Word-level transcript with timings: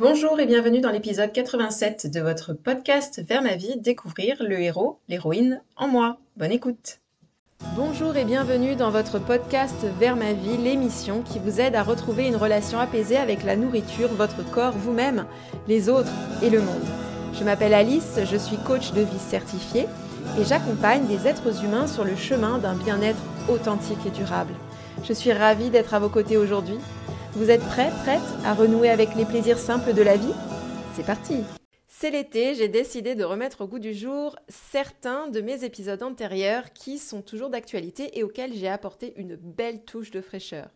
Bonjour 0.00 0.40
et 0.40 0.46
bienvenue 0.46 0.80
dans 0.80 0.92
l'épisode 0.92 1.30
87 1.30 2.10
de 2.10 2.20
votre 2.20 2.54
podcast 2.54 3.20
Vers 3.28 3.42
ma 3.42 3.56
vie, 3.56 3.76
découvrir 3.76 4.38
le 4.40 4.58
héros, 4.58 4.98
l'héroïne 5.10 5.60
en 5.76 5.88
moi. 5.88 6.16
Bonne 6.38 6.52
écoute. 6.52 7.00
Bonjour 7.76 8.16
et 8.16 8.24
bienvenue 8.24 8.76
dans 8.76 8.90
votre 8.90 9.18
podcast 9.18 9.84
Vers 9.98 10.16
ma 10.16 10.32
vie, 10.32 10.56
l'émission 10.56 11.20
qui 11.20 11.38
vous 11.38 11.60
aide 11.60 11.76
à 11.76 11.82
retrouver 11.82 12.26
une 12.26 12.36
relation 12.36 12.78
apaisée 12.78 13.18
avec 13.18 13.44
la 13.44 13.56
nourriture, 13.56 14.08
votre 14.08 14.42
corps, 14.50 14.72
vous-même, 14.72 15.26
les 15.68 15.90
autres 15.90 16.14
et 16.42 16.48
le 16.48 16.62
monde. 16.62 16.88
Je 17.38 17.44
m'appelle 17.44 17.74
Alice, 17.74 18.20
je 18.24 18.38
suis 18.38 18.56
coach 18.56 18.92
de 18.92 19.02
vie 19.02 19.18
certifié 19.18 19.82
et 20.40 20.44
j'accompagne 20.46 21.08
des 21.08 21.28
êtres 21.28 21.62
humains 21.62 21.86
sur 21.86 22.04
le 22.04 22.16
chemin 22.16 22.56
d'un 22.56 22.74
bien-être 22.74 23.20
authentique 23.50 24.06
et 24.06 24.10
durable. 24.10 24.54
Je 25.04 25.12
suis 25.12 25.34
ravie 25.34 25.68
d'être 25.68 25.92
à 25.92 25.98
vos 25.98 26.08
côtés 26.08 26.38
aujourd'hui 26.38 26.78
vous 27.32 27.50
êtes 27.50 27.62
prêts, 27.62 27.90
prête 28.02 28.20
à 28.44 28.54
renouer 28.54 28.88
avec 28.90 29.14
les 29.14 29.24
plaisirs 29.24 29.58
simples 29.58 29.94
de 29.94 30.02
la 30.02 30.16
vie? 30.16 30.34
C'est 30.94 31.06
parti 31.06 31.44
C'est 31.86 32.10
l'été, 32.10 32.56
j'ai 32.56 32.66
décidé 32.66 33.14
de 33.14 33.22
remettre 33.22 33.60
au 33.60 33.68
goût 33.68 33.78
du 33.78 33.94
jour 33.94 34.36
certains 34.48 35.28
de 35.28 35.40
mes 35.40 35.62
épisodes 35.62 36.02
antérieurs 36.02 36.72
qui 36.72 36.98
sont 36.98 37.22
toujours 37.22 37.48
d'actualité 37.48 38.18
et 38.18 38.24
auxquels 38.24 38.52
j'ai 38.52 38.68
apporté 38.68 39.14
une 39.16 39.36
belle 39.36 39.84
touche 39.84 40.10
de 40.10 40.20
fraîcheur. 40.20 40.70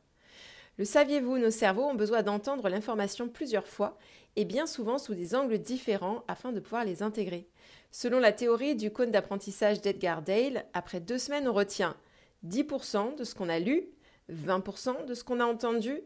Le 0.79 0.85
saviez-vous, 0.85 1.39
nos 1.39 1.51
cerveaux 1.51 1.87
ont 1.87 1.95
besoin 1.95 2.23
d'entendre 2.23 2.69
l'information 2.69 3.29
plusieurs 3.29 3.67
fois 3.67 3.99
et 4.37 4.45
bien 4.45 4.67
souvent 4.67 4.99
sous 4.99 5.15
des 5.15 5.35
angles 5.35 5.59
différents 5.59 6.23
afin 6.29 6.53
de 6.53 6.61
pouvoir 6.61 6.85
les 6.85 7.03
intégrer. 7.03 7.49
Selon 7.91 8.21
la 8.21 8.33
théorie 8.33 8.77
du 8.77 8.93
cône 8.93 9.11
d'apprentissage 9.11 9.81
d'Edgar 9.81 10.23
Dale, 10.23 10.67
après 10.73 11.01
deux 11.01 11.19
semaines, 11.19 11.49
on 11.49 11.53
retient 11.53 11.97
10% 12.47 13.17
de 13.17 13.25
ce 13.25 13.35
qu'on 13.35 13.49
a 13.49 13.59
lu, 13.59 13.89
20% 14.33 15.05
de 15.07 15.15
ce 15.15 15.25
qu'on 15.25 15.41
a 15.41 15.45
entendu, 15.45 16.01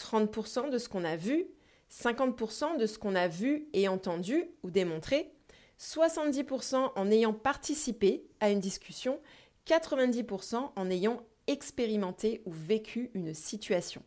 30% 0.00 0.70
de 0.70 0.78
ce 0.78 0.88
qu'on 0.88 1.04
a 1.04 1.16
vu, 1.16 1.46
50% 1.92 2.78
de 2.78 2.86
ce 2.86 2.98
qu'on 2.98 3.14
a 3.14 3.28
vu 3.28 3.68
et 3.72 3.88
entendu 3.88 4.44
ou 4.62 4.70
démontré, 4.70 5.32
70% 5.78 6.92
en 6.94 7.10
ayant 7.10 7.32
participé 7.32 8.24
à 8.40 8.50
une 8.50 8.60
discussion, 8.60 9.20
90% 9.66 10.70
en 10.74 10.90
ayant 10.90 11.22
expérimenté 11.46 12.42
ou 12.46 12.52
vécu 12.52 13.10
une 13.14 13.34
situation. 13.34 14.02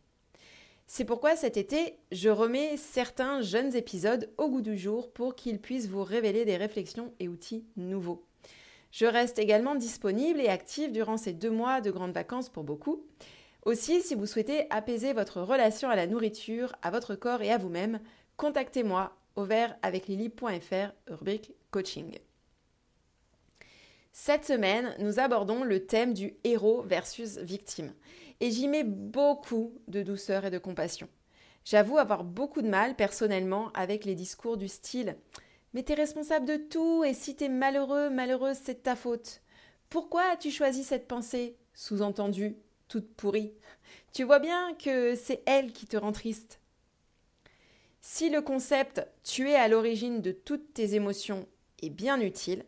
C'est 0.88 1.06
pourquoi 1.06 1.36
cet 1.36 1.58
été, 1.58 1.98
je 2.12 2.30
remets 2.30 2.78
certains 2.78 3.42
jeunes 3.42 3.76
épisodes 3.76 4.30
au 4.38 4.50
goût 4.50 4.62
du 4.62 4.78
jour 4.78 5.12
pour 5.12 5.36
qu'ils 5.36 5.60
puissent 5.60 5.88
vous 5.88 6.04
révéler 6.04 6.46
des 6.46 6.58
réflexions 6.58 7.14
et 7.20 7.28
outils 7.28 7.66
nouveaux. 7.78 8.26
Je 8.92 9.06
reste 9.08 9.40
également 9.40 9.76
disponible 9.76 10.40
et 10.40 10.50
active 10.50 10.92
durant 10.92 11.18
ces 11.18 11.34
deux 11.34 11.50
mois 11.50 11.82
de 11.82 11.90
grandes 11.90 12.14
vacances 12.14 12.50
pour 12.50 12.64
beaucoup. 12.64 13.04
Aussi, 13.64 14.02
si 14.02 14.14
vous 14.14 14.26
souhaitez 14.26 14.68
apaiser 14.70 15.14
votre 15.14 15.42
relation 15.42 15.90
à 15.90 15.96
la 15.96 16.06
nourriture, 16.06 16.76
à 16.82 16.92
votre 16.92 17.16
corps 17.16 17.42
et 17.42 17.52
à 17.52 17.58
vous-même, 17.58 18.02
contactez-moi 18.36 19.16
au 19.36 19.46
vert 19.46 19.76
avec 19.82 20.08
lily.fr, 20.08 20.92
rubrique 21.08 21.54
coaching. 21.72 22.20
Cette 24.12 24.46
semaine, 24.46 24.96
nous 25.00 25.20
abordons 25.20 25.64
le 25.64 25.86
thème 25.86 26.14
du 26.14 26.36
héros 26.44 26.84
versus 26.84 27.38
victime. 27.38 27.94
Et 28.42 28.52
j'y 28.52 28.68
mets 28.68 28.84
beaucoup 28.84 29.74
de 29.88 30.04
douceur 30.04 30.46
et 30.46 30.52
de 30.52 30.60
compassion. 30.60 31.08
J'avoue 31.66 31.98
avoir 31.98 32.24
beaucoup 32.24 32.62
de 32.62 32.68
mal 32.68 32.96
personnellement 32.96 33.72
avec 33.74 34.04
les 34.04 34.16
discours 34.16 34.58
du 34.58 34.68
style 34.68 35.16
Mais 35.74 35.84
t'es 35.84 35.94
responsable 35.94 36.46
de 36.46 36.58
tout 36.58 37.04
et 37.04 37.14
si 37.14 37.36
t'es 37.36 37.50
malheureux, 37.50 38.10
malheureuse, 38.10 38.58
c'est 38.62 38.84
ta 38.84 38.96
faute. 38.96 39.42
Pourquoi 39.90 40.24
as-tu 40.32 40.52
choisi 40.52 40.84
cette 40.84 41.08
pensée? 41.08 41.56
Sous-entendu, 41.74 42.58
toute 42.94 43.16
pourrie. 43.16 43.56
Tu 44.12 44.24
vois 44.24 44.38
bien 44.38 44.76
que 44.76 45.16
c'est 45.16 45.42
elle 45.48 45.72
qui 45.74 45.88
te 45.88 45.98
rend 45.98 46.12
triste. 46.12 46.60
Si 48.02 48.30
le 48.30 48.40
concept 48.44 49.04
tu 49.24 49.50
es 49.50 49.56
à 49.56 49.68
l'origine 49.68 50.22
de 50.22 50.32
toutes 50.32 50.76
tes 50.76 50.94
émotions 50.94 51.48
est 51.82 51.90
bien 51.90 52.22
utile, 52.22 52.66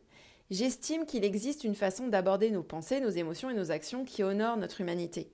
j'estime 0.49 1.05
qu'il 1.05 1.23
existe 1.23 1.63
une 1.63 1.75
façon 1.75 2.07
d'aborder 2.07 2.49
nos 2.49 2.63
pensées, 2.63 3.01
nos 3.01 3.11
émotions 3.11 3.51
et 3.51 3.53
nos 3.53 3.69
actions 3.69 4.03
qui 4.03 4.23
honore 4.23 4.57
notre 4.57 4.81
humanité. 4.81 5.31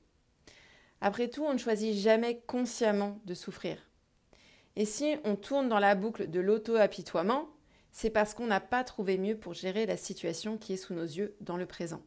Après 0.99 1.29
tout, 1.29 1.45
on 1.45 1.53
ne 1.53 1.57
choisit 1.57 1.95
jamais 1.95 2.41
consciemment 2.45 3.21
de 3.23 3.33
souffrir. 3.33 3.77
Et 4.75 4.83
si 4.83 5.15
on 5.23 5.37
tourne 5.37 5.69
dans 5.69 5.79
la 5.79 5.95
boucle 5.95 6.29
de 6.29 6.41
l'auto-apitoiement, 6.41 7.47
c'est 7.93 8.09
parce 8.09 8.33
qu'on 8.33 8.47
n'a 8.47 8.59
pas 8.59 8.83
trouvé 8.83 9.17
mieux 9.17 9.37
pour 9.37 9.53
gérer 9.53 9.85
la 9.85 9.95
situation 9.95 10.57
qui 10.57 10.73
est 10.73 10.77
sous 10.77 10.93
nos 10.93 11.03
yeux 11.03 11.37
dans 11.39 11.55
le 11.55 11.65
présent. 11.65 12.01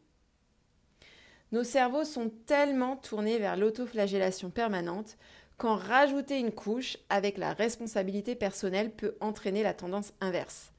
Nos 1.55 1.63
cerveaux 1.63 2.03
sont 2.03 2.33
tellement 2.47 2.97
tournés 2.97 3.39
vers 3.39 3.57
l'autoflagellation 3.57 4.51
permanente 4.51 5.17
qu'en 5.57 5.77
rajouter 5.77 6.41
une 6.41 6.51
couche 6.51 6.99
avec 7.11 7.39
la 7.39 7.53
responsabilité 7.53 8.35
personnelle 8.35 8.91
peut 8.91 9.17
entraîner 9.21 9.63
la 9.63 9.73
tendance 9.73 10.15
inverse, 10.21 10.73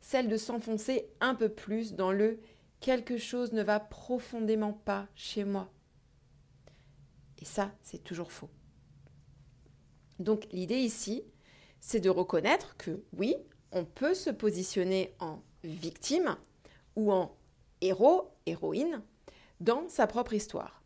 celle 0.00 0.28
de 0.28 0.38
s'enfoncer 0.38 1.06
un 1.20 1.34
peu 1.34 1.50
plus 1.50 1.92
dans 1.92 2.12
le 2.12 2.40
quelque 2.80 3.18
chose 3.18 3.52
ne 3.52 3.62
va 3.62 3.78
profondément 3.78 4.72
pas 4.72 5.06
chez 5.14 5.44
moi. 5.44 5.70
Et 7.38 7.44
ça, 7.44 7.70
c'est 7.82 8.02
toujours 8.02 8.32
faux. 8.32 8.48
Donc 10.18 10.46
l'idée 10.50 10.78
ici, 10.78 11.24
c'est 11.78 12.00
de 12.00 12.08
reconnaître 12.08 12.78
que 12.78 13.02
oui, 13.18 13.36
on 13.70 13.84
peut 13.84 14.14
se 14.14 14.30
positionner 14.30 15.14
en 15.18 15.42
victime 15.62 16.38
ou 16.96 17.12
en 17.12 17.36
héros, 17.82 18.30
héroïne, 18.46 19.02
dans 19.62 19.88
sa 19.88 20.06
propre 20.06 20.34
histoire. 20.34 20.82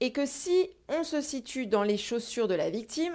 Et 0.00 0.12
que 0.12 0.26
si 0.26 0.70
on 0.88 1.02
se 1.04 1.20
situe 1.20 1.66
dans 1.66 1.82
les 1.82 1.96
chaussures 1.96 2.48
de 2.48 2.54
la 2.54 2.70
victime, 2.70 3.14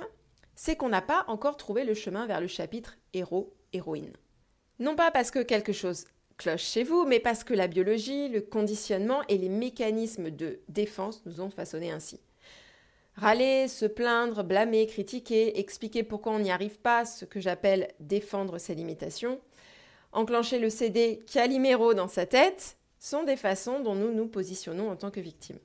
c'est 0.56 0.76
qu'on 0.76 0.90
n'a 0.90 1.02
pas 1.02 1.24
encore 1.28 1.58
trouvé 1.58 1.84
le 1.84 1.94
chemin 1.94 2.26
vers 2.26 2.42
le 2.42 2.48
chapitre 2.48 2.98
héros-héroïne. 3.14 4.14
Non 4.80 4.96
pas 4.96 5.12
parce 5.12 5.32
que 5.32 5.40
quelque 5.40 5.74
chose 5.74 6.06
cloche 6.38 6.64
chez 6.64 6.84
vous, 6.84 7.06
mais 7.06 7.20
parce 7.20 7.44
que 7.44 7.54
la 7.54 7.68
biologie, 7.68 8.28
le 8.28 8.42
conditionnement 8.42 9.22
et 9.30 9.38
les 9.38 9.50
mécanismes 9.50 10.30
de 10.30 10.60
défense 10.68 11.24
nous 11.26 11.42
ont 11.42 11.50
façonné 11.50 11.92
ainsi. 11.92 12.20
Râler, 13.16 13.68
se 13.68 13.86
plaindre, 13.86 14.44
blâmer, 14.44 14.88
critiquer, 14.88 15.60
expliquer 15.60 16.04
pourquoi 16.04 16.34
on 16.34 16.40
n'y 16.40 16.52
arrive 16.52 16.80
pas, 16.80 17.06
ce 17.06 17.26
que 17.26 17.40
j'appelle 17.40 17.90
défendre 18.00 18.58
ses 18.58 18.74
limitations, 18.74 19.40
enclencher 20.12 20.58
le 20.58 20.70
CD 20.70 21.24
Calimero 21.32 21.94
dans 21.94 22.08
sa 22.08 22.26
tête, 22.26 22.78
sont 23.04 23.24
des 23.24 23.36
façons 23.36 23.82
dont 23.82 23.96
nous 23.96 24.14
nous 24.14 24.28
positionnons 24.28 24.90
en 24.90 24.96
tant 24.96 25.12
que 25.12 25.20
victimes. 25.20 25.60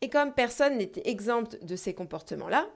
Et 0.00 0.10
comme 0.10 0.34
personne 0.34 0.76
n'était 0.76 1.08
exempt 1.08 1.56
de 1.62 1.76
ces 1.76 1.94
comportements-là, 1.94 2.68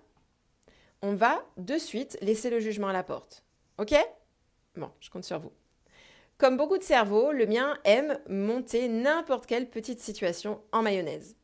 on 1.03 1.15
va 1.15 1.45
de 1.57 1.77
suite 1.79 2.17
laisser 2.23 2.49
le 2.49 2.61
jugement 2.61 2.87
à 2.87 2.93
la 2.93 3.03
porte. 3.03 3.43
Ok? 3.77 3.95
Bon, 4.77 4.91
je 5.01 5.11
compte 5.11 5.25
sur 5.25 5.41
vous. 5.41 5.53
Comme 6.39 6.57
beaucoup 6.57 6.79
de 6.79 6.85
cerveaux, 6.85 7.33
le 7.33 7.47
mien 7.47 7.77
aime 7.83 8.21
monter 8.29 8.87
n'importe 8.87 9.47
quelle 9.47 9.69
petite 9.69 9.99
situation 9.99 10.63
en 10.71 10.83
mayonnaise. 10.83 11.35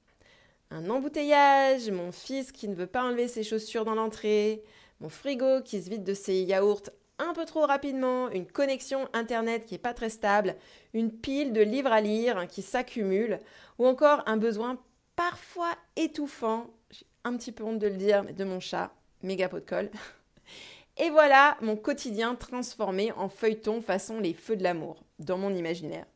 Un 0.70 0.88
embouteillage, 0.90 1.90
mon 1.90 2.12
fils 2.12 2.52
qui 2.52 2.68
ne 2.68 2.76
veut 2.76 2.86
pas 2.86 3.02
enlever 3.02 3.26
ses 3.26 3.42
chaussures 3.42 3.84
dans 3.84 3.96
l'entrée, 3.96 4.62
mon 5.00 5.08
frigo 5.08 5.60
qui 5.62 5.82
se 5.82 5.90
vide 5.90 6.04
de 6.04 6.14
ses 6.14 6.40
yaourts 6.42 6.90
un 7.18 7.32
peu 7.32 7.44
trop 7.44 7.66
rapidement, 7.66 8.28
une 8.30 8.46
connexion 8.46 9.08
Internet 9.12 9.66
qui 9.66 9.74
n'est 9.74 9.78
pas 9.78 9.94
très 9.94 10.10
stable, 10.10 10.56
une 10.92 11.12
pile 11.12 11.52
de 11.52 11.60
livres 11.60 11.92
à 11.92 12.00
lire 12.00 12.46
qui 12.48 12.62
s'accumule, 12.62 13.38
ou 13.78 13.86
encore 13.86 14.22
un 14.26 14.36
besoin 14.36 14.78
parfois 15.16 15.70
étouffant, 15.96 16.70
j'ai 16.90 17.06
un 17.24 17.36
petit 17.36 17.52
peu 17.52 17.64
honte 17.64 17.78
de 17.78 17.86
le 17.86 17.96
dire, 17.96 18.24
mais 18.24 18.32
de 18.32 18.44
mon 18.44 18.60
chat, 18.60 18.92
méga 19.22 19.48
pot 19.48 19.60
de 19.60 19.64
colle. 19.64 19.90
Et 20.96 21.10
voilà 21.10 21.56
mon 21.60 21.76
quotidien 21.76 22.36
transformé 22.36 23.10
en 23.12 23.28
feuilleton 23.28 23.80
façon 23.82 24.20
les 24.20 24.34
feux 24.34 24.56
de 24.56 24.62
l'amour, 24.62 25.02
dans 25.18 25.38
mon 25.38 25.54
imaginaire. 25.54 26.06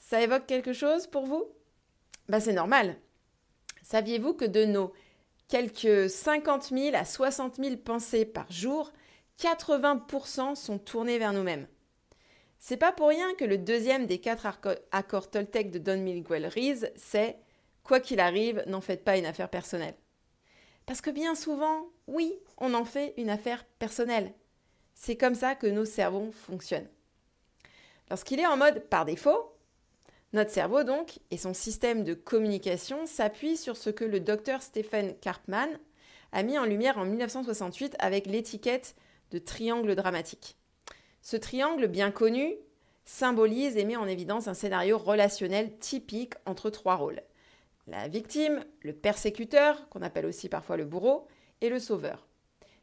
Ça 0.00 0.20
évoque 0.20 0.46
quelque 0.46 0.72
chose 0.72 1.06
pour 1.06 1.26
vous? 1.26 1.44
Bah 2.28 2.40
c'est 2.40 2.52
normal. 2.52 2.96
Saviez-vous 3.82 4.34
que 4.34 4.44
de 4.44 4.64
nos 4.64 4.92
quelques 5.48 6.08
50 6.08 6.70
000 6.70 6.96
à 6.96 7.04
60 7.04 7.56
000 7.56 7.76
pensées 7.76 8.24
par 8.24 8.50
jour, 8.50 8.92
80% 9.40 10.54
sont 10.54 10.78
tournés 10.78 11.18
vers 11.18 11.32
nous-mêmes. 11.32 11.66
C'est 12.58 12.76
pas 12.76 12.92
pour 12.92 13.08
rien 13.08 13.34
que 13.34 13.44
le 13.44 13.58
deuxième 13.58 14.06
des 14.06 14.18
quatre 14.18 14.46
accords 14.92 15.30
Toltec 15.30 15.70
de 15.70 15.78
Don 15.78 15.98
Miguel 15.98 16.46
Ruiz, 16.46 16.90
c'est 16.96 17.38
Quoi 17.82 18.00
qu'il 18.00 18.20
arrive, 18.20 18.62
n'en 18.66 18.80
faites 18.80 19.04
pas 19.04 19.16
une 19.16 19.26
affaire 19.26 19.48
personnelle. 19.48 19.96
Parce 20.86 21.00
que 21.00 21.10
bien 21.10 21.34
souvent, 21.34 21.88
oui, 22.06 22.34
on 22.58 22.74
en 22.74 22.84
fait 22.84 23.14
une 23.16 23.30
affaire 23.30 23.64
personnelle. 23.78 24.32
C'est 24.94 25.16
comme 25.16 25.34
ça 25.34 25.54
que 25.54 25.66
nos 25.66 25.84
cerveaux 25.84 26.30
fonctionnent. 26.30 26.88
Lorsqu'il 28.10 28.40
est 28.40 28.46
en 28.46 28.56
mode 28.56 28.80
par 28.88 29.04
défaut, 29.04 29.56
notre 30.32 30.50
cerveau 30.50 30.84
donc 30.84 31.18
et 31.30 31.36
son 31.36 31.54
système 31.54 32.04
de 32.04 32.14
communication 32.14 33.06
s'appuient 33.06 33.56
sur 33.56 33.76
ce 33.76 33.90
que 33.90 34.04
le 34.04 34.20
docteur 34.20 34.62
Stephen 34.62 35.14
Karpman 35.18 35.68
a 36.32 36.42
mis 36.42 36.58
en 36.58 36.64
lumière 36.64 36.98
en 36.98 37.04
1968 37.04 37.96
avec 37.98 38.26
l'étiquette 38.26 38.94
de 39.32 39.38
triangle 39.38 39.94
dramatique. 39.96 40.56
Ce 41.22 41.36
triangle 41.36 41.88
bien 41.88 42.10
connu 42.10 42.54
symbolise 43.04 43.76
et 43.76 43.84
met 43.84 43.96
en 43.96 44.06
évidence 44.06 44.46
un 44.46 44.54
scénario 44.54 44.98
relationnel 44.98 45.76
typique 45.78 46.34
entre 46.46 46.70
trois 46.70 46.96
rôles. 46.96 47.22
La 47.86 48.06
victime, 48.06 48.64
le 48.82 48.92
persécuteur, 48.92 49.88
qu'on 49.88 50.02
appelle 50.02 50.26
aussi 50.26 50.48
parfois 50.48 50.76
le 50.76 50.84
bourreau, 50.84 51.26
et 51.60 51.68
le 51.68 51.78
sauveur. 51.78 52.26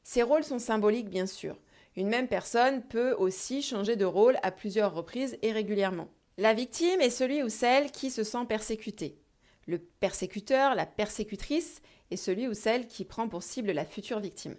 Ces 0.04 0.24
rôles 0.24 0.44
sont 0.44 0.60
symboliques 0.60 1.10
bien 1.10 1.28
sûr. 1.28 1.58
Une 1.96 2.08
même 2.08 2.28
personne 2.28 2.82
peut 2.84 3.14
aussi 3.14 3.62
changer 3.62 3.96
de 3.96 4.06
rôle 4.06 4.38
à 4.42 4.52
plusieurs 4.52 4.94
reprises 4.94 5.38
et 5.42 5.52
régulièrement. 5.52 6.08
La 6.38 6.54
victime 6.54 7.02
est 7.02 7.10
celui 7.10 7.44
ou 7.44 7.50
celle 7.50 7.92
qui 7.92 8.10
se 8.10 8.24
sent 8.24 8.46
persécuté. 8.48 9.20
Le 9.68 9.78
persécuteur, 9.78 10.76
la 10.76 10.86
persécutrice, 10.86 11.82
est 12.12 12.16
celui 12.16 12.48
ou 12.48 12.54
celle 12.54 12.88
qui 12.88 13.06
prend 13.06 13.28
pour 13.28 13.44
cible 13.44 13.72
la 13.72 13.86
future 13.86 14.20
victime. 14.20 14.56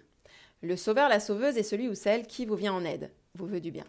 Le 0.61 0.75
sauveur, 0.75 1.09
la 1.09 1.19
sauveuse 1.19 1.57
est 1.57 1.63
celui 1.63 1.89
ou 1.89 1.95
celle 1.95 2.27
qui 2.27 2.45
vous 2.45 2.55
vient 2.55 2.73
en 2.73 2.85
aide, 2.85 3.11
vous 3.35 3.47
veut 3.47 3.61
du 3.61 3.71
bien. 3.71 3.85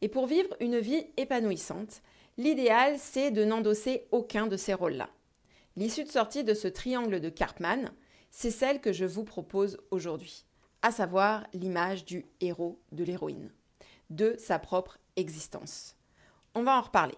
Et 0.00 0.08
pour 0.08 0.26
vivre 0.26 0.56
une 0.60 0.78
vie 0.78 1.06
épanouissante, 1.16 2.02
l'idéal, 2.38 2.96
c'est 2.98 3.30
de 3.30 3.44
n'endosser 3.44 4.06
aucun 4.10 4.46
de 4.46 4.56
ces 4.56 4.74
rôles-là. 4.74 5.10
L'issue 5.76 6.04
de 6.04 6.10
sortie 6.10 6.44
de 6.44 6.54
ce 6.54 6.68
triangle 6.68 7.20
de 7.20 7.28
Karpman, 7.28 7.90
c'est 8.30 8.50
celle 8.50 8.80
que 8.80 8.92
je 8.92 9.04
vous 9.04 9.24
propose 9.24 9.78
aujourd'hui, 9.90 10.44
à 10.82 10.90
savoir 10.90 11.46
l'image 11.52 12.04
du 12.04 12.26
héros, 12.40 12.80
de 12.92 13.04
l'héroïne, 13.04 13.52
de 14.10 14.36
sa 14.38 14.58
propre 14.58 14.98
existence. 15.16 15.96
On 16.54 16.62
va 16.62 16.78
en 16.78 16.82
reparler. 16.82 17.16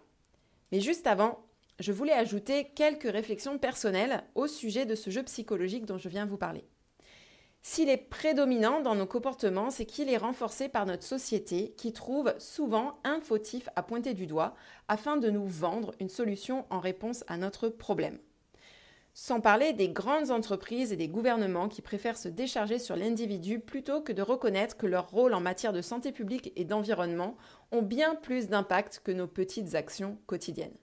Mais 0.73 0.81
juste 0.81 1.07
avant, 1.07 1.45
je 1.79 1.93
voulais 1.93 2.13
ajouter 2.13 2.73
quelques 2.75 3.11
réflexions 3.11 3.59
personnelles 3.59 4.25
au 4.35 4.47
sujet 4.47 4.87
de 4.87 4.95
ce 4.95 5.11
jeu 5.11 5.23
psychologique 5.23 5.87
dont 5.87 5.99
je 5.99 6.09
viens 6.09 6.27
vous 6.27 6.39
parler. 6.39 6.65
S'il 7.69 7.89
est 7.89 7.97
prédominant 7.97 8.81
dans 8.81 8.95
nos 8.95 9.07
comportements, 9.07 9.71
c'est 9.71 9.87
qu'il 9.87 10.09
est 10.09 10.17
renforcé 10.17 10.69
par 10.69 10.87
notre 10.87 11.03
société 11.03 11.75
qui 11.77 11.93
trouve 11.93 12.33
souvent 12.39 13.01
un 13.03 13.21
fautif 13.21 13.69
à 13.75 13.83
pointer 13.83 14.15
du 14.15 14.29
doigt 14.29 14.55
afin 14.87 15.17
de 15.17 15.31
nous 15.31 15.49
vendre 15.49 15.93
une 15.99 16.09
solution 16.09 16.65
en 16.71 16.79
réponse 16.79 17.25
à 17.27 17.37
notre 17.37 17.69
problème. 17.69 18.21
Sans 19.15 19.41
parler 19.41 19.73
des 19.73 19.89
grandes 19.89 20.31
entreprises 20.31 20.93
et 20.93 20.97
des 20.97 21.09
gouvernements 21.09 21.69
qui 21.69 21.83
préfèrent 21.83 22.17
se 22.17 22.29
décharger 22.29 22.79
sur 22.79 22.95
l'individu 22.95 23.59
plutôt 23.59 24.01
que 24.01 24.13
de 24.13 24.23
reconnaître 24.23 24.77
que 24.77 24.87
leur 24.87 25.11
rôle 25.11 25.35
en 25.35 25.41
matière 25.41 25.73
de 25.73 25.83
santé 25.83 26.13
publique 26.13 26.53
et 26.55 26.65
d'environnement 26.65 27.37
ont 27.73 27.83
bien 27.83 28.15
plus 28.15 28.47
d'impact 28.47 29.01
que 29.03 29.11
nos 29.11 29.27
petites 29.27 29.75
actions 29.75 30.19
quotidiennes. 30.29 30.79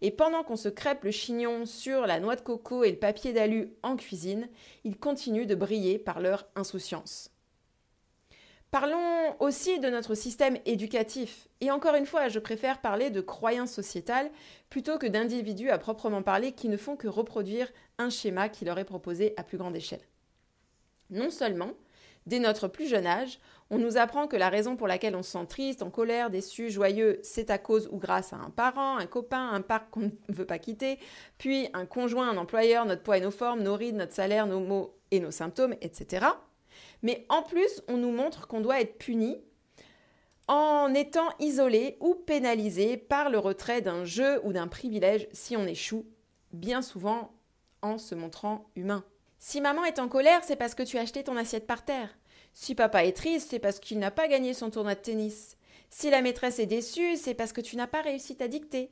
Et 0.00 0.10
pendant 0.10 0.42
qu'on 0.42 0.56
se 0.56 0.68
crêpe 0.68 1.04
le 1.04 1.10
chignon 1.10 1.66
sur 1.66 2.06
la 2.06 2.20
noix 2.20 2.36
de 2.36 2.40
coco 2.40 2.84
et 2.84 2.90
le 2.90 2.98
papier 2.98 3.32
d'alu 3.32 3.72
en 3.82 3.96
cuisine, 3.96 4.48
ils 4.84 4.98
continuent 4.98 5.46
de 5.46 5.54
briller 5.54 5.98
par 5.98 6.20
leur 6.20 6.46
insouciance. 6.56 7.30
Parlons 8.74 9.36
aussi 9.38 9.78
de 9.78 9.88
notre 9.88 10.16
système 10.16 10.58
éducatif. 10.66 11.46
Et 11.60 11.70
encore 11.70 11.94
une 11.94 12.06
fois, 12.06 12.26
je 12.26 12.40
préfère 12.40 12.80
parler 12.80 13.08
de 13.08 13.20
croyances 13.20 13.70
sociétales 13.70 14.32
plutôt 14.68 14.98
que 14.98 15.06
d'individus 15.06 15.70
à 15.70 15.78
proprement 15.78 16.24
parler 16.24 16.50
qui 16.50 16.68
ne 16.68 16.76
font 16.76 16.96
que 16.96 17.06
reproduire 17.06 17.70
un 17.98 18.10
schéma 18.10 18.48
qui 18.48 18.64
leur 18.64 18.80
est 18.80 18.84
proposé 18.84 19.32
à 19.36 19.44
plus 19.44 19.58
grande 19.58 19.76
échelle. 19.76 20.00
Non 21.10 21.30
seulement, 21.30 21.70
dès 22.26 22.40
notre 22.40 22.66
plus 22.66 22.88
jeune 22.88 23.06
âge, 23.06 23.38
on 23.70 23.78
nous 23.78 23.96
apprend 23.96 24.26
que 24.26 24.36
la 24.36 24.50
raison 24.50 24.76
pour 24.76 24.86
laquelle 24.86 25.16
on 25.16 25.22
se 25.22 25.32
sent 25.32 25.46
triste, 25.48 25.82
en 25.82 25.90
colère, 25.90 26.30
déçu, 26.30 26.70
joyeux, 26.70 27.18
c'est 27.22 27.50
à 27.50 27.58
cause 27.58 27.88
ou 27.90 27.98
grâce 27.98 28.32
à 28.32 28.36
un 28.36 28.50
parent, 28.50 28.96
un 28.98 29.06
copain, 29.06 29.50
un 29.50 29.62
parc 29.62 29.90
qu'on 29.90 30.00
ne 30.28 30.34
veut 30.34 30.46
pas 30.46 30.58
quitter, 30.58 30.98
puis 31.38 31.68
un 31.72 31.86
conjoint, 31.86 32.28
un 32.28 32.36
employeur, 32.36 32.84
notre 32.84 33.02
poids 33.02 33.18
et 33.18 33.20
nos 33.20 33.30
formes, 33.30 33.62
nos 33.62 33.76
rides, 33.76 33.96
notre 33.96 34.12
salaire, 34.12 34.46
nos 34.46 34.60
mots 34.60 34.94
et 35.10 35.20
nos 35.20 35.30
symptômes, 35.30 35.74
etc. 35.80 36.26
Mais 37.02 37.24
en 37.28 37.42
plus, 37.42 37.82
on 37.88 37.96
nous 37.96 38.12
montre 38.12 38.46
qu'on 38.46 38.60
doit 38.60 38.80
être 38.80 38.98
puni 38.98 39.38
en 40.46 40.92
étant 40.92 41.28
isolé 41.38 41.96
ou 42.00 42.14
pénalisé 42.14 42.96
par 42.96 43.30
le 43.30 43.38
retrait 43.38 43.80
d'un 43.80 44.04
jeu 44.04 44.40
ou 44.44 44.52
d'un 44.52 44.68
privilège 44.68 45.26
si 45.32 45.56
on 45.56 45.66
échoue, 45.66 46.06
bien 46.52 46.82
souvent 46.82 47.32
en 47.82 47.98
se 47.98 48.14
montrant 48.14 48.70
humain. 48.76 49.04
Si 49.38 49.60
maman 49.60 49.84
est 49.84 49.98
en 49.98 50.08
colère, 50.08 50.42
c'est 50.44 50.56
parce 50.56 50.74
que 50.74 50.82
tu 50.82 50.98
as 50.98 51.02
acheté 51.02 51.24
ton 51.24 51.36
assiette 51.36 51.66
par 51.66 51.84
terre. 51.84 52.08
Si 52.54 52.76
papa 52.76 53.04
est 53.04 53.16
triste, 53.16 53.50
c'est 53.50 53.58
parce 53.58 53.80
qu'il 53.80 53.98
n'a 53.98 54.12
pas 54.12 54.28
gagné 54.28 54.54
son 54.54 54.70
tournoi 54.70 54.94
de 54.94 55.00
tennis. 55.00 55.56
Si 55.90 56.08
la 56.08 56.22
maîtresse 56.22 56.60
est 56.60 56.66
déçue, 56.66 57.16
c'est 57.16 57.34
parce 57.34 57.52
que 57.52 57.60
tu 57.60 57.76
n'as 57.76 57.88
pas 57.88 58.00
réussi 58.00 58.36
ta 58.36 58.48
dictée. 58.48 58.90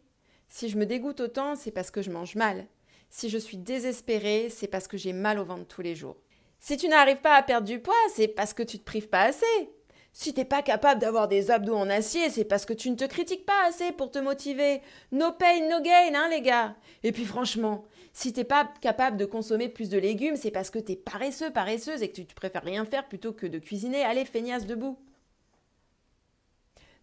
Si 0.49 0.69
je 0.69 0.77
me 0.77 0.85
dégoûte 0.85 1.21
autant, 1.21 1.55
c'est 1.55 1.71
parce 1.71 1.91
que 1.91 2.03
je 2.03 2.11
mange 2.11 2.35
mal. 2.35 2.67
Si 3.09 3.29
je 3.29 3.39
suis 3.39 3.57
désespérée, 3.57 4.49
c'est 4.51 4.67
parce 4.67 4.89
que 4.89 4.97
j'ai 4.97 5.13
mal 5.13 5.39
au 5.39 5.45
ventre 5.45 5.67
tous 5.67 5.81
les 5.81 5.95
jours. 5.95 6.17
Si 6.59 6.77
tu 6.77 6.89
n'arrives 6.89 7.21
pas 7.21 7.37
à 7.37 7.43
perdre 7.43 7.67
du 7.67 7.79
poids, 7.79 7.95
c'est 8.15 8.29
parce 8.29 8.53
que 8.53 8.63
tu 8.63 8.79
te 8.79 8.85
prives 8.85 9.09
pas 9.09 9.23
assez. 9.23 9.71
Si 10.15 10.35
t'es 10.35 10.45
pas 10.45 10.61
capable 10.61 11.01
d'avoir 11.01 11.27
des 11.27 11.51
abdos 11.51 11.75
en 11.75 11.89
acier, 11.89 12.29
c'est 12.29 12.45
parce 12.45 12.67
que 12.67 12.75
tu 12.75 12.91
ne 12.91 12.97
te 12.97 13.05
critiques 13.05 13.47
pas 13.47 13.67
assez 13.67 13.93
pour 13.93 14.11
te 14.11 14.19
motiver. 14.19 14.83
No 15.11 15.33
pain, 15.33 15.69
no 15.71 15.81
gain, 15.81 16.15
hein, 16.15 16.29
les 16.29 16.43
gars. 16.43 16.77
Et 17.03 17.13
puis 17.13 17.25
franchement, 17.25 17.85
si 18.13 18.35
t'es 18.35 18.45
pas 18.45 18.71
capable 18.83 19.17
de 19.17 19.25
consommer 19.25 19.71
plus 19.71 19.89
de 19.89 19.99
légumes, 19.99 20.37
c'est 20.37 20.51
parce 20.51 20.69
que 20.69 20.79
t'es 20.79 20.97
paresseux, 20.97 21.51
paresseuse 21.51 22.03
et 22.03 22.11
que 22.11 22.21
tu, 22.21 22.35
préfères 22.35 22.63
rien 22.63 22.85
faire 22.85 23.09
plutôt 23.09 23.33
que 23.33 23.47
de 23.47 23.59
cuisiner. 23.59 24.05
Allez, 24.05 24.27
feignasse 24.27 24.67
debout. 24.67 24.99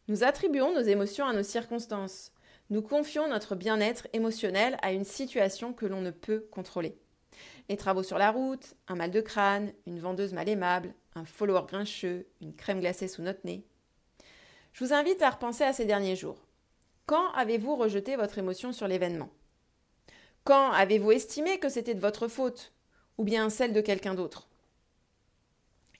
Nous 0.08 0.24
attribuons 0.24 0.74
nos 0.74 0.82
émotions 0.82 1.26
à 1.26 1.34
nos 1.34 1.44
circonstances. 1.44 2.32
Nous 2.70 2.84
confions 2.84 3.28
notre 3.28 3.56
bien-être 3.56 4.08
émotionnel 4.14 4.78
à 4.84 4.92
une 4.92 5.04
situation 5.04 5.74
que 5.74 5.88
l'on 5.88 6.02
ne 6.02 6.12
peut 6.12 6.48
contrôler. 6.52 6.96
Les 7.70 7.78
travaux 7.78 8.04
sur 8.04 8.20
la 8.20 8.32
route, 8.32 8.76
un 8.88 8.96
mal 8.96 9.10
de 9.10 9.22
crâne, 9.22 9.74
une 9.88 10.00
vendeuse 10.00 10.34
mal 10.34 10.48
aimable, 10.48 10.94
un 11.20 11.26
follower 11.26 11.64
grincheux, 11.68 12.26
une 12.42 12.56
crème 12.56 12.80
glacée 12.80 13.08
sous 13.08 13.22
notre 13.22 13.46
nez. 13.46 13.64
Je 14.74 14.84
vous 14.84 14.94
invite 14.94 15.22
à 15.22 15.30
repenser 15.30 15.64
à 15.64 15.74
ces 15.74 15.86
derniers 15.86 16.16
jours. 16.16 16.46
Quand 17.06 17.32
avez-vous 17.34 17.76
rejeté 17.76 18.16
votre 18.16 18.38
émotion 18.38 18.72
sur 18.72 18.88
l'événement? 18.88 19.30
Quand 20.44 20.72
avez-vous 20.72 21.12
estimé 21.12 21.60
que 21.60 21.70
c'était 21.70 21.96
de 21.96 22.00
votre 22.00 22.28
faute 22.28 22.74
ou 23.18 23.24
bien 23.24 23.50
celle 23.50 23.74
de 23.74 23.82
quelqu'un 23.82 24.14
d'autre? 24.14 24.48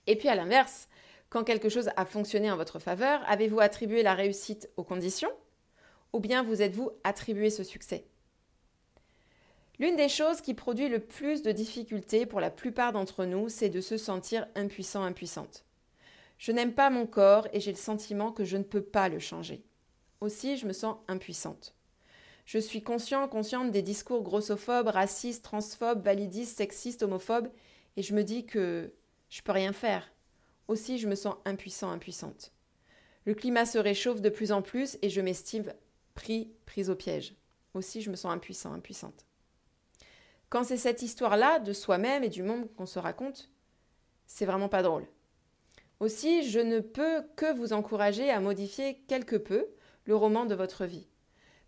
Et 0.08 0.16
puis 0.16 0.30
à 0.30 0.36
l'inverse, 0.36 0.88
quand 1.30 1.44
quelque 1.44 1.70
chose 1.70 1.90
a 1.96 2.06
fonctionné 2.06 2.50
en 2.50 2.58
votre 2.58 2.80
faveur, 2.80 3.22
avez-vous 3.28 3.60
attribué 3.60 4.02
la 4.02 4.16
réussite 4.16 4.70
aux 4.78 4.84
conditions 4.84 5.32
ou 6.14 6.20
bien 6.20 6.44
vous 6.44 6.62
êtes-vous 6.62 6.92
attribué 7.04 7.50
ce 7.50 7.64
succès? 7.64 8.06
L'une 9.80 9.96
des 9.96 10.10
choses 10.10 10.42
qui 10.42 10.54
produit 10.54 10.90
le 10.90 11.00
plus 11.00 11.42
de 11.42 11.54
difficultés 11.54 12.26
pour 12.26 12.42
la 12.42 12.52
plupart 12.52 12.92
d'entre 12.92 13.24
nous, 13.24 13.48
c'est 13.48 13.70
de 13.70 13.80
se 13.80 13.98
sentir 13.98 14.46
impuissant, 14.56 15.04
impuissante. 15.04 15.64
Je 16.38 16.52
n'aime 16.52 16.74
pas 16.74 16.90
mon 16.90 17.08
corps 17.08 17.48
et 17.54 17.62
j'ai 17.62 17.72
le 17.72 17.78
sentiment 17.78 18.34
que 18.34 18.44
je 18.44 18.58
ne 18.58 18.64
peux 18.64 18.82
pas 18.82 19.08
le 19.08 19.20
changer. 19.20 19.64
Aussi, 20.20 20.58
je 20.58 20.66
me 20.66 20.74
sens 20.74 20.98
impuissante. 21.08 21.76
Je 22.44 22.60
suis 22.60 22.82
conscient, 22.82 23.28
consciente 23.30 23.72
des 23.72 23.82
discours 23.82 24.22
grossophobes, 24.22 24.88
racistes, 24.88 25.44
transphobes, 25.44 26.04
validistes, 26.04 26.58
sexistes, 26.58 27.04
homophobes, 27.04 27.50
et 27.96 28.02
je 28.02 28.14
me 28.14 28.24
dis 28.24 28.46
que 28.46 28.94
je 29.30 29.42
peux 29.42 29.52
rien 29.54 29.72
faire. 29.72 30.12
Aussi, 30.68 30.98
je 30.98 31.08
me 31.08 31.16
sens 31.16 31.36
impuissant, 31.46 31.92
impuissante. 31.92 32.52
Le 33.26 33.34
climat 33.34 33.66
se 33.66 33.78
réchauffe 33.78 34.22
de 34.22 34.30
plus 34.30 34.52
en 34.52 34.62
plus 34.62 34.98
et 35.02 35.10
je 35.10 35.22
m'estime 35.22 35.72
pris, 36.16 36.52
prise 36.66 36.90
au 36.90 36.96
piège. 36.96 37.36
Aussi, 37.74 38.02
je 38.02 38.10
me 38.10 38.16
sens 38.16 38.34
impuissant, 38.34 38.74
impuissante. 38.74 39.29
Quand 40.50 40.64
c'est 40.64 40.78
cette 40.78 41.02
histoire-là 41.02 41.60
de 41.60 41.74
soi-même 41.74 42.24
et 42.24 42.30
du 42.30 42.44
monde 42.44 42.68
qu'on 42.76 42.86
se 42.86 43.00
raconte, 43.00 43.50
c'est 44.26 44.46
vraiment 44.46 44.70
pas 44.70 44.82
drôle. 44.82 45.06
Aussi, 46.00 46.50
je 46.50 46.60
ne 46.60 46.80
peux 46.80 47.24
que 47.36 47.54
vous 47.54 47.74
encourager 47.74 48.30
à 48.30 48.40
modifier 48.40 49.04
quelque 49.08 49.36
peu 49.36 49.68
le 50.06 50.16
roman 50.16 50.46
de 50.46 50.56
votre 50.56 50.86
vie. 50.86 51.08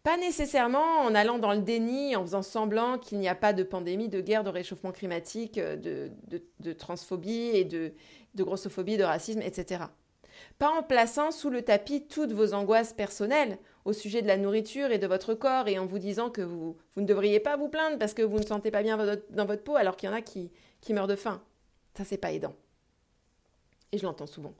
Pas 0.03 0.17
nécessairement 0.17 1.01
en 1.01 1.13
allant 1.13 1.37
dans 1.37 1.53
le 1.53 1.61
déni, 1.61 2.15
en 2.15 2.21
faisant 2.23 2.41
semblant 2.41 2.97
qu'il 2.97 3.19
n'y 3.19 3.27
a 3.27 3.35
pas 3.35 3.53
de 3.53 3.61
pandémie, 3.61 4.09
de 4.09 4.21
guerre, 4.21 4.43
de 4.43 4.49
réchauffement 4.49 4.91
climatique, 4.91 5.59
de, 5.59 6.11
de 6.59 6.73
transphobie 6.73 7.51
et 7.53 7.65
de 7.65 7.93
grossophobie, 8.35 8.97
de 8.97 9.03
racisme, 9.03 9.41
etc. 9.43 9.83
Pas 10.57 10.69
en 10.69 10.81
plaçant 10.81 11.31
sous 11.31 11.49
le 11.49 11.61
tapis 11.61 12.07
toutes 12.07 12.31
vos 12.31 12.53
angoisses 12.53 12.93
personnelles 12.93 13.59
au 13.85 13.93
sujet 13.93 14.21
de 14.21 14.27
la 14.27 14.37
nourriture 14.37 14.91
et 14.91 14.99
de 14.99 15.07
votre 15.07 15.33
corps 15.33 15.67
et 15.67 15.79
en 15.79 15.85
vous 15.85 15.99
disant 15.99 16.29
que 16.29 16.41
vous, 16.41 16.77
ne 16.97 17.05
devriez 17.05 17.39
pas 17.39 17.57
vous 17.57 17.69
plaindre 17.69 17.97
parce 17.97 18.13
que 18.13 18.21
vous 18.21 18.39
ne 18.39 18.45
sentez 18.45 18.71
pas 18.71 18.83
bien 18.83 18.97
dans 19.29 19.45
votre 19.45 19.63
peau 19.63 19.75
alors 19.75 19.97
qu'il 19.97 20.09
y 20.09 20.11
en 20.11 20.15
a 20.15 20.21
qui, 20.21 20.51
qui 20.81 20.93
meurent 20.93 21.07
de 21.07 21.15
faim. 21.15 21.41
Ça, 21.97 22.05
c'est 22.05 22.17
pas 22.17 22.31
aidant. 22.31 22.55
Et 23.91 23.97
je 23.97 24.03
l'entends 24.03 24.27
souvent. 24.27 24.53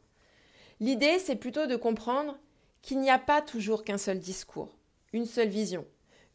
L'idée, 0.79 1.19
c'est 1.19 1.35
plutôt 1.35 1.67
de 1.67 1.75
comprendre 1.75 2.37
qu'il 2.81 2.99
n'y 2.99 3.11
a 3.11 3.19
pas 3.19 3.41
toujours 3.41 3.83
qu'un 3.83 3.97
seul 3.97 4.19
discours, 4.19 4.75
une 5.13 5.25
seule 5.25 5.49
vision, 5.49 5.85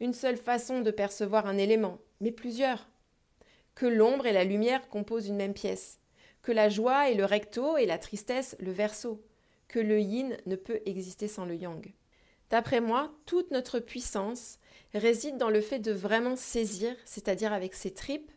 une 0.00 0.14
seule 0.14 0.36
façon 0.36 0.80
de 0.80 0.90
percevoir 0.90 1.46
un 1.46 1.58
élément, 1.58 1.98
mais 2.20 2.30
plusieurs. 2.30 2.88
Que 3.74 3.86
l'ombre 3.86 4.26
et 4.26 4.32
la 4.32 4.44
lumière 4.44 4.88
composent 4.88 5.26
une 5.26 5.36
même 5.36 5.52
pièce, 5.52 5.98
que 6.42 6.52
la 6.52 6.68
joie 6.68 7.10
est 7.10 7.14
le 7.14 7.24
recto 7.24 7.76
et 7.76 7.86
la 7.86 7.98
tristesse 7.98 8.56
le 8.60 8.70
verso, 8.70 9.22
que 9.68 9.80
le 9.80 10.00
yin 10.00 10.36
ne 10.46 10.56
peut 10.56 10.80
exister 10.86 11.28
sans 11.28 11.44
le 11.44 11.56
yang. 11.56 11.92
D'après 12.50 12.80
moi, 12.80 13.12
toute 13.26 13.50
notre 13.50 13.80
puissance 13.80 14.58
réside 14.94 15.36
dans 15.36 15.50
le 15.50 15.60
fait 15.60 15.78
de 15.78 15.92
vraiment 15.92 16.36
saisir, 16.36 16.94
c'est-à-dire 17.04 17.52
avec 17.52 17.74
ses 17.74 17.92
tripes, 17.92 18.30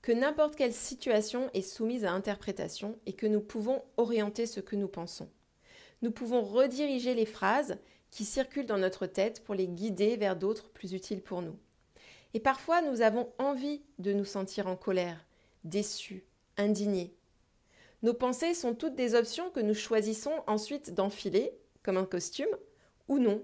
que 0.00 0.12
n'importe 0.12 0.54
quelle 0.54 0.72
situation 0.72 1.50
est 1.54 1.62
soumise 1.62 2.04
à 2.04 2.12
interprétation 2.12 2.98
et 3.06 3.14
que 3.14 3.26
nous 3.26 3.40
pouvons 3.40 3.82
orienter 3.96 4.46
ce 4.46 4.60
que 4.60 4.76
nous 4.76 4.88
pensons. 4.88 5.28
Nous 6.02 6.12
pouvons 6.12 6.42
rediriger 6.42 7.14
les 7.14 7.26
phrases 7.26 7.78
qui 8.10 8.24
circulent 8.24 8.66
dans 8.66 8.78
notre 8.78 9.06
tête 9.06 9.42
pour 9.44 9.54
les 9.54 9.66
guider 9.66 10.16
vers 10.16 10.36
d'autres 10.36 10.70
plus 10.70 10.92
utiles 10.92 11.20
pour 11.20 11.42
nous. 11.42 11.56
Et 12.34 12.40
parfois, 12.40 12.80
nous 12.82 13.02
avons 13.02 13.32
envie 13.38 13.82
de 13.98 14.12
nous 14.12 14.24
sentir 14.24 14.68
en 14.68 14.76
colère, 14.76 15.26
déçus, 15.64 16.24
indignés. 16.56 17.14
Nos 18.02 18.14
pensées 18.14 18.54
sont 18.54 18.74
toutes 18.74 18.94
des 18.94 19.14
options 19.14 19.50
que 19.50 19.60
nous 19.60 19.74
choisissons 19.74 20.44
ensuite 20.46 20.94
d'enfiler, 20.94 21.52
comme 21.82 21.96
un 21.96 22.04
costume, 22.04 22.46
ou 23.08 23.18
non, 23.18 23.42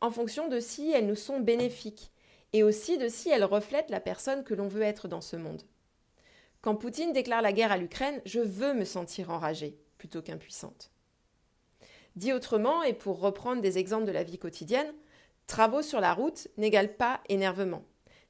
en 0.00 0.10
fonction 0.10 0.48
de 0.48 0.60
si 0.60 0.92
elles 0.92 1.06
nous 1.06 1.16
sont 1.16 1.40
bénéfiques, 1.40 2.12
et 2.52 2.62
aussi 2.62 2.98
de 2.98 3.08
si 3.08 3.30
elles 3.30 3.44
reflètent 3.44 3.90
la 3.90 4.00
personne 4.00 4.44
que 4.44 4.54
l'on 4.54 4.68
veut 4.68 4.82
être 4.82 5.08
dans 5.08 5.20
ce 5.20 5.36
monde. 5.36 5.62
Quand 6.62 6.74
Poutine 6.74 7.12
déclare 7.12 7.42
la 7.42 7.52
guerre 7.52 7.72
à 7.72 7.76
l'Ukraine, 7.76 8.20
je 8.24 8.40
veux 8.40 8.74
me 8.74 8.84
sentir 8.84 9.30
enragée 9.30 9.78
plutôt 9.98 10.22
qu'impuissante. 10.22 10.90
Dit 12.16 12.32
autrement, 12.32 12.82
et 12.82 12.94
pour 12.94 13.20
reprendre 13.20 13.60
des 13.60 13.78
exemples 13.78 14.06
de 14.06 14.12
la 14.12 14.22
vie 14.22 14.38
quotidienne, 14.38 14.92
travaux 15.46 15.82
sur 15.82 16.00
la 16.00 16.14
route 16.14 16.48
n'égale 16.56 16.96
pas 16.96 17.20
énervement. 17.28 17.84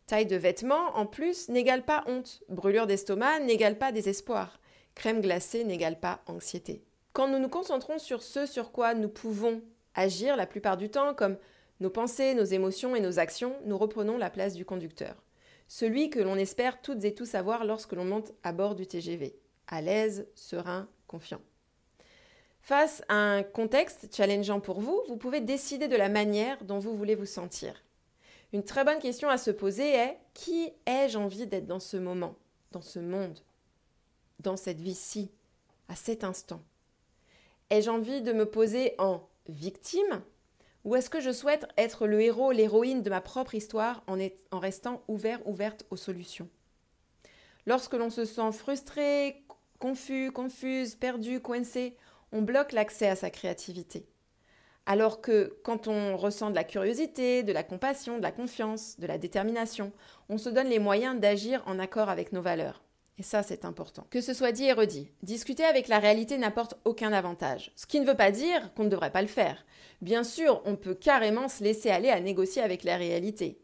Taille 0.06 0.26
de 0.26 0.36
vêtements, 0.36 0.96
en 0.96 1.06
plus, 1.06 1.48
n'égale 1.48 1.84
pas 1.84 2.04
honte. 2.06 2.42
Brûlure 2.48 2.86
d'estomac 2.86 3.40
n'égale 3.40 3.78
pas 3.78 3.92
désespoir. 3.92 4.60
Crème 4.94 5.20
glacée 5.20 5.64
n'égale 5.64 5.98
pas 5.98 6.22
anxiété. 6.26 6.84
Quand 7.12 7.28
nous 7.28 7.38
nous 7.38 7.48
concentrons 7.48 7.98
sur 7.98 8.22
ce 8.22 8.46
sur 8.46 8.70
quoi 8.70 8.94
nous 8.94 9.08
pouvons 9.08 9.62
agir 9.96 10.36
la 10.36 10.46
plupart 10.46 10.76
du 10.76 10.88
temps, 10.88 11.14
comme 11.14 11.36
nos 11.80 11.90
pensées, 11.90 12.34
nos 12.34 12.44
émotions 12.44 12.94
et 12.94 13.00
nos 13.00 13.18
actions, 13.18 13.56
nous 13.64 13.76
reprenons 13.76 14.16
la 14.18 14.30
place 14.30 14.54
du 14.54 14.64
conducteur. 14.64 15.16
Celui 15.68 16.10
que 16.10 16.20
l'on 16.20 16.36
espère 16.36 16.80
toutes 16.80 17.04
et 17.04 17.14
tous 17.14 17.34
avoir 17.34 17.64
lorsque 17.64 17.92
l'on 17.92 18.04
monte 18.04 18.32
à 18.44 18.52
bord 18.52 18.76
du 18.76 18.86
TGV. 18.86 19.36
À 19.66 19.80
l'aise, 19.80 20.28
serein, 20.36 20.88
confiant. 21.08 21.40
Face 22.60 23.02
à 23.08 23.14
un 23.14 23.42
contexte 23.42 24.14
challengeant 24.14 24.60
pour 24.60 24.80
vous, 24.80 25.00
vous 25.08 25.16
pouvez 25.16 25.40
décider 25.40 25.88
de 25.88 25.96
la 25.96 26.08
manière 26.08 26.62
dont 26.64 26.78
vous 26.78 26.96
voulez 26.96 27.14
vous 27.14 27.26
sentir. 27.26 27.82
Une 28.52 28.64
très 28.64 28.84
bonne 28.84 29.00
question 29.00 29.28
à 29.28 29.38
se 29.38 29.50
poser 29.50 29.94
est 29.94 30.18
qui 30.34 30.72
ai-je 30.86 31.18
envie 31.18 31.46
d'être 31.46 31.66
dans 31.66 31.80
ce 31.80 31.96
moment, 31.96 32.36
dans 32.72 32.80
ce 32.80 32.98
monde, 32.98 33.38
dans 34.40 34.56
cette 34.56 34.80
vie-ci, 34.80 35.30
à 35.88 35.96
cet 35.96 36.22
instant? 36.24 36.62
Ai-je 37.70 37.90
envie 37.90 38.22
de 38.22 38.32
me 38.32 38.46
poser 38.46 38.94
en 38.98 39.28
victime 39.48 40.22
ou 40.86 40.94
est-ce 40.94 41.10
que 41.10 41.20
je 41.20 41.32
souhaite 41.32 41.66
être 41.76 42.06
le 42.06 42.22
héros, 42.22 42.52
l'héroïne 42.52 43.02
de 43.02 43.10
ma 43.10 43.20
propre 43.20 43.56
histoire 43.56 44.04
en, 44.06 44.58
restant 44.60 45.02
ouvert, 45.08 45.44
ouverte 45.44 45.84
aux 45.90 45.96
solutions? 45.96 46.48
Lorsque 47.66 47.94
l'on 47.94 48.08
se 48.08 48.24
sent 48.24 48.52
frustré, 48.52 49.44
confus, 49.80 50.30
confuse, 50.30 50.94
perdu, 50.94 51.40
coincé, 51.40 51.96
on 52.30 52.40
bloque 52.40 52.70
l'accès 52.70 53.08
à 53.08 53.16
sa 53.16 53.30
créativité. 53.30 54.06
Alors 54.86 55.20
que 55.20 55.58
quand 55.64 55.88
on 55.88 56.16
ressent 56.16 56.50
de 56.50 56.54
la 56.54 56.62
curiosité, 56.62 57.42
de 57.42 57.52
la 57.52 57.64
compassion, 57.64 58.18
de 58.18 58.22
la 58.22 58.30
confiance, 58.30 59.00
de 59.00 59.08
la 59.08 59.18
détermination, 59.18 59.92
on 60.28 60.38
se 60.38 60.48
donne 60.48 60.68
les 60.68 60.78
moyens 60.78 61.18
d'agir 61.18 61.64
en 61.66 61.80
accord 61.80 62.10
avec 62.10 62.30
nos 62.30 62.42
valeurs. 62.42 62.85
Et 63.18 63.22
ça, 63.22 63.42
c'est 63.42 63.64
important. 63.64 64.06
Que 64.10 64.20
ce 64.20 64.34
soit 64.34 64.52
dit 64.52 64.64
et 64.64 64.72
redit, 64.72 65.10
discuter 65.22 65.64
avec 65.64 65.88
la 65.88 65.98
réalité 65.98 66.36
n'apporte 66.36 66.74
aucun 66.84 67.12
avantage. 67.12 67.72
Ce 67.74 67.86
qui 67.86 67.98
ne 67.98 68.06
veut 68.06 68.16
pas 68.16 68.30
dire 68.30 68.74
qu'on 68.74 68.84
ne 68.84 68.90
devrait 68.90 69.12
pas 69.12 69.22
le 69.22 69.28
faire. 69.28 69.64
Bien 70.02 70.22
sûr, 70.22 70.60
on 70.66 70.76
peut 70.76 70.94
carrément 70.94 71.48
se 71.48 71.64
laisser 71.64 71.90
aller 71.90 72.10
à 72.10 72.20
négocier 72.20 72.60
avec 72.60 72.84
la 72.84 72.98
réalité. 72.98 73.58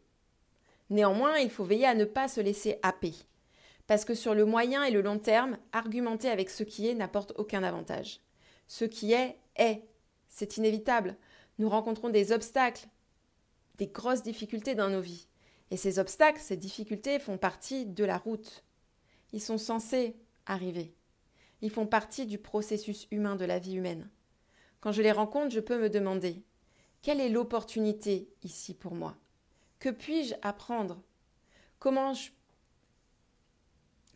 Néanmoins, 0.89 1.37
il 1.37 1.51
faut 1.51 1.63
veiller 1.63 1.85
à 1.85 1.93
ne 1.93 2.05
pas 2.05 2.27
se 2.27 2.41
laisser 2.41 2.79
happer. 2.81 3.13
Parce 3.85 4.05
que 4.05 4.15
sur 4.15 4.33
le 4.33 4.45
moyen 4.45 4.83
et 4.83 4.91
le 4.91 5.01
long 5.01 5.19
terme, 5.19 5.57
argumenter 5.71 6.29
avec 6.29 6.49
ce 6.49 6.63
qui 6.63 6.87
est 6.87 6.95
n'apporte 6.95 7.33
aucun 7.35 7.63
avantage. 7.63 8.21
Ce 8.67 8.85
qui 8.85 9.13
est, 9.13 9.37
est. 9.55 9.83
C'est 10.29 10.57
inévitable. 10.57 11.15
Nous 11.59 11.69
rencontrons 11.69 12.09
des 12.09 12.31
obstacles, 12.31 12.87
des 13.77 13.87
grosses 13.87 14.23
difficultés 14.23 14.73
dans 14.73 14.89
nos 14.89 15.01
vies. 15.01 15.27
Et 15.69 15.77
ces 15.77 15.99
obstacles, 15.99 16.41
ces 16.41 16.57
difficultés 16.57 17.19
font 17.19 17.37
partie 17.37 17.85
de 17.85 18.03
la 18.03 18.17
route. 18.17 18.63
Ils 19.33 19.41
sont 19.41 19.57
censés 19.57 20.15
arriver. 20.45 20.95
Ils 21.61 21.71
font 21.71 21.87
partie 21.87 22.25
du 22.25 22.37
processus 22.37 23.07
humain 23.11 23.35
de 23.35 23.45
la 23.45 23.59
vie 23.59 23.75
humaine. 23.75 24.09
Quand 24.79 24.91
je 24.91 25.01
les 25.01 25.11
rencontre, 25.11 25.53
je 25.53 25.59
peux 25.59 25.79
me 25.79 25.89
demander 25.89 26.43
quelle 27.01 27.19
est 27.19 27.29
l'opportunité 27.29 28.29
ici 28.43 28.73
pour 28.73 28.95
moi? 28.95 29.17
Que 29.79 29.89
puis-je 29.89 30.35
apprendre? 30.41 31.01
Comment, 31.79 32.13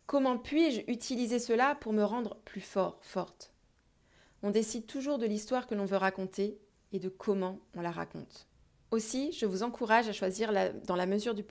Comment 0.06 0.38
puis-je 0.38 0.90
utiliser 0.90 1.38
cela 1.38 1.74
pour 1.74 1.92
me 1.92 2.02
rendre 2.02 2.36
plus 2.46 2.62
fort, 2.62 2.98
forte? 3.02 3.52
On 4.42 4.50
décide 4.50 4.86
toujours 4.86 5.18
de 5.18 5.26
l'histoire 5.26 5.66
que 5.66 5.74
l'on 5.74 5.84
veut 5.84 5.98
raconter 5.98 6.58
et 6.92 6.98
de 6.98 7.10
comment 7.10 7.60
on 7.74 7.82
la 7.82 7.90
raconte. 7.90 8.46
Aussi, 8.90 9.32
je 9.32 9.44
vous 9.44 9.62
encourage 9.62 10.08
à 10.08 10.14
choisir 10.14 10.50
dans 10.86 10.96
la 10.96 11.04
mesure 11.04 11.34
du 11.34 11.44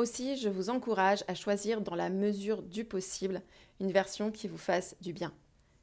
Aussi, 0.00 0.38
je 0.38 0.48
vous 0.48 0.70
encourage 0.70 1.24
à 1.28 1.34
choisir 1.34 1.82
dans 1.82 1.94
la 1.94 2.08
mesure 2.08 2.62
du 2.62 2.86
possible 2.86 3.42
une 3.80 3.92
version 3.92 4.30
qui 4.30 4.48
vous 4.48 4.56
fasse 4.56 4.96
du 5.02 5.12
bien. 5.12 5.30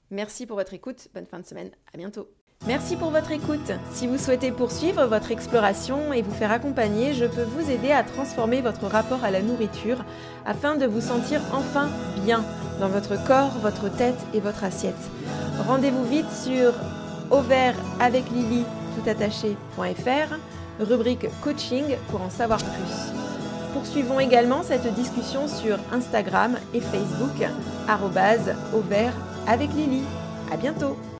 Merci 0.09 0.47
pour 0.47 0.57
votre 0.57 0.74
écoute, 0.74 1.07
bonne 1.13 1.27
fin 1.27 1.39
de 1.39 1.45
semaine, 1.45 1.69
à 1.93 1.97
bientôt. 2.00 2.27
Merci 2.65 2.95
pour 2.95 3.12
votre 3.12 3.29
écoute. 3.29 3.71
Si 3.91 4.07
vous 4.07 4.17
souhaitez 4.17 4.51
poursuivre 4.51 5.05
votre 5.05 5.29
exploration 5.29 6.13
et 6.13 6.24
vous 6.24 6.33
faire 6.33 6.51
accompagner, 6.51 7.13
je 7.13 7.25
peux 7.25 7.43
vous 7.43 7.69
aider 7.69 7.91
à 7.91 8.01
transformer 8.01 8.62
votre 8.62 8.88
rapport 8.88 9.24
à 9.24 9.29
la 9.29 9.43
nourriture 9.43 10.03
afin 10.47 10.77
de 10.77 10.88
vous 10.88 11.01
sentir 11.01 11.39
enfin 11.53 11.91
bien 12.24 12.43
dans 12.79 12.89
votre 12.89 13.24
corps, 13.24 13.59
votre 13.59 13.95
tête 13.97 14.17
et 14.33 14.39
votre 14.39 14.63
assiette. 14.63 14.95
Rendez-vous 15.67 16.05
vite 16.05 16.31
sur 16.31 16.74
avec 18.00 18.24
Lily 18.31 18.63
rubrique 20.79 21.27
coaching 21.43 21.95
pour 22.09 22.24
en 22.24 22.31
savoir 22.31 22.57
plus. 22.57 23.26
Poursuivons 23.74 24.19
également 24.19 24.63
cette 24.63 24.93
discussion 24.93 25.47
sur 25.47 25.77
Instagram 25.91 26.57
et 26.74 26.81
Facebook, 26.81 27.47
arrobase 27.88 28.53
avec 29.47 29.74
Lily. 29.74 30.03
À 30.51 30.57
bientôt! 30.57 30.97